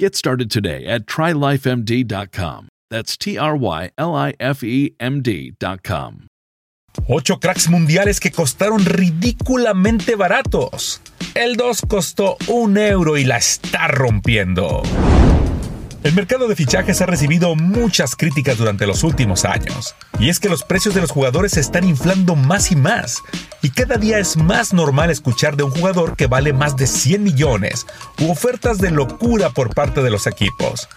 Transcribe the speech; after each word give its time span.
Get 0.00 0.16
started 0.16 0.50
today 0.50 0.86
at 0.86 1.04
trylifemd.com. 1.04 2.68
That's 2.88 3.18
T 3.18 3.36
R 3.36 3.54
Y 3.54 3.90
L 3.98 4.14
I 4.16 4.32
F 4.40 4.64
E 4.64 4.94
M 4.98 5.20
D.com. 5.20 6.26
Ocho 7.06 7.38
cracks 7.38 7.68
mundiales 7.68 8.18
que 8.18 8.30
costaron 8.30 8.82
ridículamente 8.82 10.16
baratos. 10.16 11.02
El 11.34 11.56
2 11.56 11.82
costó 11.82 12.38
un 12.46 12.78
euro 12.78 13.18
y 13.18 13.24
la 13.24 13.36
está 13.36 13.88
rompiendo. 13.88 14.82
El 16.02 16.14
mercado 16.14 16.48
de 16.48 16.56
fichajes 16.56 17.02
ha 17.02 17.06
recibido 17.06 17.54
muchas 17.54 18.16
críticas 18.16 18.56
durante 18.56 18.86
los 18.86 19.04
últimos 19.04 19.44
años, 19.44 19.94
y 20.18 20.30
es 20.30 20.40
que 20.40 20.48
los 20.48 20.62
precios 20.64 20.94
de 20.94 21.02
los 21.02 21.10
jugadores 21.10 21.52
se 21.52 21.60
están 21.60 21.84
inflando 21.84 22.36
más 22.36 22.72
y 22.72 22.76
más, 22.76 23.18
y 23.60 23.68
cada 23.68 23.98
día 23.98 24.18
es 24.18 24.38
más 24.38 24.72
normal 24.72 25.10
escuchar 25.10 25.56
de 25.56 25.64
un 25.64 25.70
jugador 25.70 26.16
que 26.16 26.26
vale 26.26 26.54
más 26.54 26.74
de 26.76 26.86
100 26.86 27.22
millones 27.22 27.86
u 28.18 28.30
ofertas 28.30 28.78
de 28.78 28.90
locura 28.90 29.50
por 29.50 29.74
parte 29.74 30.02
de 30.02 30.08
los 30.08 30.26
equipos. 30.26 30.88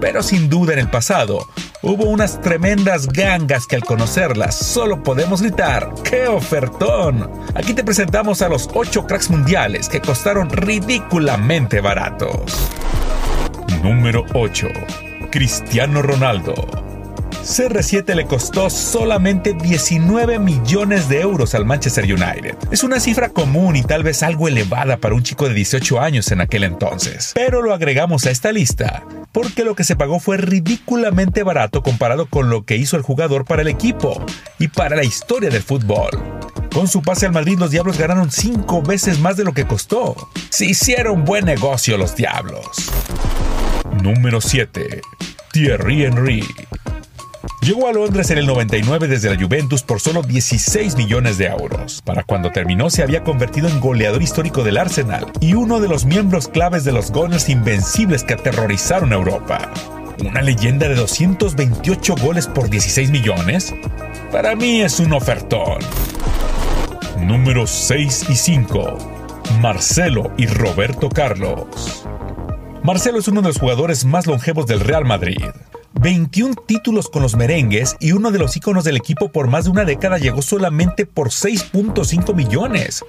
Pero 0.00 0.22
sin 0.22 0.48
duda 0.48 0.74
en 0.74 0.78
el 0.78 0.90
pasado, 0.90 1.48
hubo 1.82 2.04
unas 2.04 2.40
tremendas 2.40 3.08
gangas 3.08 3.66
que 3.66 3.74
al 3.74 3.84
conocerlas 3.84 4.54
solo 4.54 5.02
podemos 5.02 5.42
gritar 5.42 5.92
¡qué 6.04 6.28
ofertón! 6.28 7.28
Aquí 7.56 7.74
te 7.74 7.82
presentamos 7.82 8.40
a 8.40 8.48
los 8.48 8.68
8 8.72 9.04
cracks 9.08 9.30
mundiales 9.30 9.88
que 9.88 10.00
costaron 10.00 10.48
ridículamente 10.48 11.80
baratos. 11.80 12.52
Número 13.82 14.24
8. 14.34 14.68
Cristiano 15.30 16.02
Ronaldo. 16.02 16.54
CR7 17.44 18.14
le 18.14 18.24
costó 18.26 18.70
solamente 18.70 19.52
19 19.52 20.38
millones 20.38 21.08
de 21.08 21.20
euros 21.20 21.54
al 21.54 21.66
Manchester 21.66 22.04
United. 22.04 22.56
Es 22.70 22.82
una 22.82 23.00
cifra 23.00 23.28
común 23.28 23.76
y 23.76 23.82
tal 23.82 24.02
vez 24.02 24.22
algo 24.22 24.48
elevada 24.48 24.96
para 24.96 25.14
un 25.14 25.22
chico 25.22 25.46
de 25.46 25.54
18 25.54 26.00
años 26.00 26.32
en 26.32 26.40
aquel 26.40 26.64
entonces. 26.64 27.32
Pero 27.34 27.60
lo 27.60 27.74
agregamos 27.74 28.24
a 28.24 28.30
esta 28.30 28.50
lista 28.50 29.04
porque 29.30 29.64
lo 29.64 29.74
que 29.74 29.84
se 29.84 29.96
pagó 29.96 30.20
fue 30.20 30.36
ridículamente 30.36 31.42
barato 31.42 31.82
comparado 31.82 32.26
con 32.26 32.48
lo 32.48 32.64
que 32.64 32.76
hizo 32.76 32.96
el 32.96 33.02
jugador 33.02 33.44
para 33.44 33.62
el 33.62 33.68
equipo 33.68 34.24
y 34.58 34.68
para 34.68 34.96
la 34.96 35.04
historia 35.04 35.50
del 35.50 35.62
fútbol. 35.62 36.10
Con 36.72 36.88
su 36.88 37.02
pase 37.02 37.26
al 37.26 37.32
Madrid, 37.32 37.58
los 37.58 37.70
Diablos 37.70 37.98
ganaron 37.98 38.30
5 38.30 38.82
veces 38.82 39.18
más 39.18 39.36
de 39.36 39.44
lo 39.44 39.52
que 39.52 39.66
costó. 39.66 40.16
Se 40.48 40.66
hicieron 40.66 41.24
buen 41.24 41.44
negocio 41.44 41.98
los 41.98 42.16
Diablos. 42.16 42.90
Número 44.04 44.38
7. 44.38 45.00
Thierry 45.50 46.04
Henry. 46.04 46.44
Llegó 47.62 47.88
a 47.88 47.92
Londres 47.94 48.30
en 48.30 48.36
el 48.36 48.46
99 48.46 49.08
desde 49.08 49.34
la 49.34 49.42
Juventus 49.42 49.82
por 49.82 49.98
solo 49.98 50.20
16 50.20 50.94
millones 50.96 51.38
de 51.38 51.46
euros. 51.46 52.02
Para 52.04 52.22
cuando 52.22 52.50
terminó 52.50 52.90
se 52.90 53.02
había 53.02 53.24
convertido 53.24 53.66
en 53.66 53.80
goleador 53.80 54.22
histórico 54.22 54.62
del 54.62 54.76
Arsenal 54.76 55.32
y 55.40 55.54
uno 55.54 55.80
de 55.80 55.88
los 55.88 56.04
miembros 56.04 56.48
claves 56.48 56.84
de 56.84 56.92
los 56.92 57.12
Gunners 57.12 57.48
invencibles 57.48 58.24
que 58.24 58.34
aterrorizaron 58.34 59.10
a 59.10 59.16
Europa. 59.16 59.72
¿Una 60.22 60.42
leyenda 60.42 60.86
de 60.86 60.96
228 60.96 62.14
goles 62.16 62.46
por 62.46 62.68
16 62.68 63.10
millones? 63.10 63.74
Para 64.30 64.54
mí 64.54 64.82
es 64.82 65.00
un 65.00 65.14
ofertón. 65.14 65.78
Número 67.22 67.66
6 67.66 68.26
y 68.28 68.36
5. 68.36 68.98
Marcelo 69.62 70.30
y 70.36 70.44
Roberto 70.44 71.08
Carlos. 71.08 72.04
Marcelo 72.84 73.18
es 73.18 73.28
uno 73.28 73.40
de 73.40 73.48
los 73.48 73.58
jugadores 73.58 74.04
más 74.04 74.26
longevos 74.26 74.66
del 74.66 74.80
Real 74.80 75.06
Madrid. 75.06 75.38
21 75.94 76.54
títulos 76.66 77.08
con 77.08 77.22
los 77.22 77.34
merengues 77.34 77.96
y 77.98 78.12
uno 78.12 78.30
de 78.30 78.38
los 78.38 78.54
íconos 78.58 78.84
del 78.84 78.98
equipo 78.98 79.32
por 79.32 79.48
más 79.48 79.64
de 79.64 79.70
una 79.70 79.86
década 79.86 80.18
llegó 80.18 80.42
solamente 80.42 81.06
por 81.06 81.30
6.5 81.30 82.34
millones. 82.34 83.02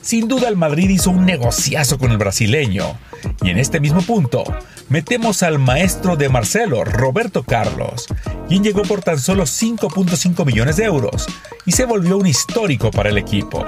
Sin 0.00 0.26
duda 0.26 0.48
el 0.48 0.56
Madrid 0.56 0.90
hizo 0.90 1.10
un 1.10 1.24
negociazo 1.24 1.98
con 1.98 2.10
el 2.10 2.18
brasileño. 2.18 2.98
Y 3.42 3.50
en 3.50 3.58
este 3.58 3.78
mismo 3.78 4.02
punto, 4.02 4.42
metemos 4.88 5.44
al 5.44 5.60
maestro 5.60 6.16
de 6.16 6.28
Marcelo, 6.28 6.82
Roberto 6.84 7.44
Carlos, 7.44 8.08
quien 8.48 8.64
llegó 8.64 8.82
por 8.82 9.02
tan 9.02 9.20
solo 9.20 9.44
5.5 9.44 10.44
millones 10.44 10.78
de 10.78 10.84
euros 10.86 11.28
y 11.64 11.70
se 11.70 11.84
volvió 11.84 12.18
un 12.18 12.26
histórico 12.26 12.90
para 12.90 13.10
el 13.10 13.18
equipo. 13.18 13.64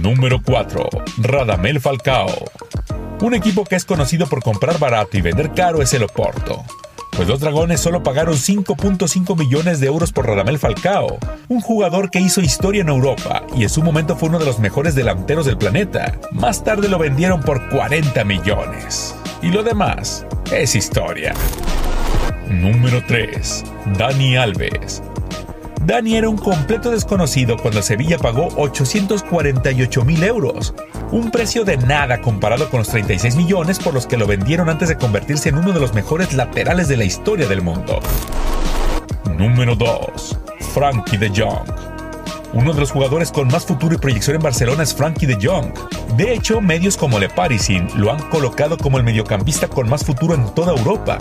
Número 0.00 0.40
4. 0.42 0.88
Radamel 1.18 1.80
Falcao. 1.80 2.30
Un 3.22 3.34
equipo 3.34 3.64
que 3.64 3.76
es 3.76 3.84
conocido 3.84 4.26
por 4.26 4.42
comprar 4.42 4.78
barato 4.78 5.16
y 5.16 5.22
vender 5.22 5.52
caro 5.54 5.80
es 5.80 5.94
el 5.94 6.02
Oporto. 6.02 6.62
Pues 7.12 7.26
los 7.28 7.40
dragones 7.40 7.80
solo 7.80 8.02
pagaron 8.02 8.34
5.5 8.34 9.38
millones 9.38 9.80
de 9.80 9.86
euros 9.86 10.12
por 10.12 10.26
Radamel 10.26 10.58
Falcao, 10.58 11.18
un 11.48 11.62
jugador 11.62 12.10
que 12.10 12.20
hizo 12.20 12.42
historia 12.42 12.82
en 12.82 12.90
Europa 12.90 13.42
y 13.56 13.62
en 13.62 13.70
su 13.70 13.82
momento 13.82 14.16
fue 14.16 14.28
uno 14.28 14.38
de 14.38 14.44
los 14.44 14.58
mejores 14.58 14.94
delanteros 14.94 15.46
del 15.46 15.56
planeta. 15.56 16.20
Más 16.30 16.62
tarde 16.62 16.88
lo 16.88 16.98
vendieron 16.98 17.40
por 17.40 17.70
40 17.70 18.22
millones. 18.24 19.14
Y 19.42 19.48
lo 19.48 19.62
demás 19.62 20.26
es 20.52 20.76
historia. 20.76 21.32
Número 22.50 23.02
3. 23.06 23.64
Dani 23.96 24.36
Alves. 24.36 25.02
Dani 25.86 26.16
era 26.16 26.28
un 26.28 26.36
completo 26.36 26.90
desconocido 26.90 27.56
cuando 27.56 27.80
Sevilla 27.80 28.18
pagó 28.18 28.48
848 28.56 30.04
mil 30.04 30.24
euros, 30.24 30.74
un 31.12 31.30
precio 31.30 31.64
de 31.64 31.76
nada 31.76 32.20
comparado 32.20 32.68
con 32.70 32.78
los 32.78 32.88
36 32.88 33.36
millones 33.36 33.78
por 33.78 33.94
los 33.94 34.04
que 34.04 34.16
lo 34.16 34.26
vendieron 34.26 34.68
antes 34.68 34.88
de 34.88 34.96
convertirse 34.96 35.48
en 35.48 35.58
uno 35.58 35.70
de 35.70 35.78
los 35.78 35.94
mejores 35.94 36.32
laterales 36.32 36.88
de 36.88 36.96
la 36.96 37.04
historia 37.04 37.46
del 37.46 37.62
mundo. 37.62 38.00
Número 39.38 39.76
2. 39.76 40.38
Frankie 40.74 41.18
de 41.18 41.28
Jong. 41.28 41.70
Uno 42.52 42.72
de 42.72 42.80
los 42.80 42.90
jugadores 42.90 43.30
con 43.30 43.46
más 43.46 43.64
futuro 43.64 43.94
y 43.94 43.98
proyección 43.98 44.34
en 44.34 44.42
Barcelona 44.42 44.82
es 44.82 44.92
Frankie 44.92 45.26
de 45.26 45.38
Jong. 45.40 45.72
De 46.16 46.34
hecho, 46.34 46.60
medios 46.60 46.96
como 46.96 47.20
Le 47.20 47.28
Parisien 47.28 47.86
lo 47.94 48.10
han 48.10 48.28
colocado 48.28 48.76
como 48.76 48.98
el 48.98 49.04
mediocampista 49.04 49.68
con 49.68 49.88
más 49.88 50.04
futuro 50.04 50.34
en 50.34 50.52
toda 50.52 50.72
Europa, 50.72 51.18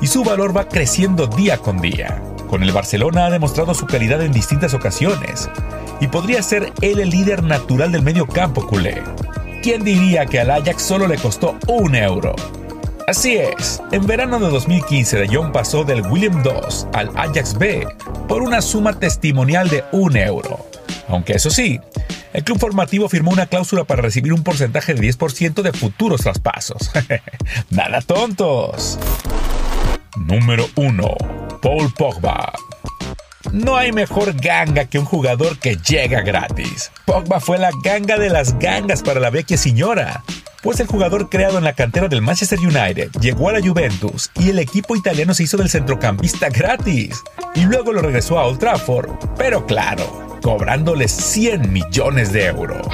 y 0.00 0.06
su 0.06 0.22
valor 0.22 0.56
va 0.56 0.68
creciendo 0.68 1.26
día 1.26 1.58
con 1.58 1.80
día. 1.80 2.22
Con 2.48 2.62
el 2.62 2.72
Barcelona 2.72 3.26
ha 3.26 3.30
demostrado 3.30 3.74
su 3.74 3.86
calidad 3.86 4.22
en 4.22 4.32
distintas 4.32 4.74
ocasiones, 4.74 5.48
y 6.00 6.08
podría 6.08 6.42
ser 6.42 6.72
él 6.80 7.00
el 7.00 7.10
líder 7.10 7.42
natural 7.42 7.92
del 7.92 8.02
medio 8.02 8.26
campo 8.26 8.66
culé. 8.66 9.02
¿Quién 9.62 9.84
diría 9.84 10.26
que 10.26 10.40
al 10.40 10.50
Ajax 10.50 10.82
solo 10.82 11.06
le 11.06 11.16
costó 11.16 11.56
un 11.68 11.94
euro? 11.94 12.34
Así 13.06 13.36
es, 13.36 13.82
en 13.92 14.06
verano 14.06 14.40
de 14.40 14.48
2015 14.48 15.18
De 15.18 15.28
Jong 15.28 15.52
pasó 15.52 15.84
del 15.84 16.06
William 16.06 16.42
II 16.42 16.52
al 16.94 17.10
Ajax 17.16 17.58
B 17.58 17.86
por 18.28 18.42
una 18.42 18.62
suma 18.62 18.98
testimonial 18.98 19.68
de 19.68 19.84
un 19.92 20.16
euro. 20.16 20.66
Aunque 21.08 21.34
eso 21.34 21.50
sí, 21.50 21.80
el 22.32 22.42
club 22.44 22.58
formativo 22.58 23.08
firmó 23.08 23.30
una 23.30 23.46
cláusula 23.46 23.84
para 23.84 24.02
recibir 24.02 24.32
un 24.32 24.42
porcentaje 24.42 24.94
de 24.94 25.00
10% 25.00 25.62
de 25.62 25.72
futuros 25.72 26.22
traspasos. 26.22 26.90
Nada 27.70 28.00
tontos. 28.00 28.98
Número 30.16 30.66
1. 30.76 31.43
Paul 31.64 31.90
Pogba. 31.94 32.52
No 33.50 33.76
hay 33.76 33.90
mejor 33.90 34.34
ganga 34.34 34.84
que 34.84 34.98
un 34.98 35.06
jugador 35.06 35.58
que 35.58 35.76
llega 35.76 36.20
gratis. 36.20 36.92
Pogba 37.06 37.40
fue 37.40 37.56
la 37.56 37.70
ganga 37.82 38.18
de 38.18 38.28
las 38.28 38.58
gangas 38.58 39.02
para 39.02 39.18
la 39.18 39.30
vecchia 39.30 39.56
señora 39.56 40.22
pues 40.64 40.80
el 40.80 40.86
jugador 40.86 41.28
creado 41.28 41.58
en 41.58 41.64
la 41.64 41.74
cantera 41.74 42.08
del 42.08 42.22
Manchester 42.22 42.58
United 42.58 43.10
llegó 43.20 43.50
a 43.50 43.52
la 43.52 43.60
Juventus 43.60 44.30
y 44.40 44.48
el 44.48 44.58
equipo 44.58 44.96
italiano 44.96 45.34
se 45.34 45.42
hizo 45.42 45.58
del 45.58 45.68
centrocampista 45.68 46.48
gratis. 46.48 47.22
Y 47.54 47.66
luego 47.66 47.92
lo 47.92 48.00
regresó 48.00 48.38
a 48.38 48.46
Old 48.46 48.60
Trafford, 48.60 49.10
pero 49.36 49.66
claro, 49.66 50.38
cobrándole 50.40 51.06
100 51.06 51.70
millones 51.70 52.32
de 52.32 52.46
euros. 52.46 52.86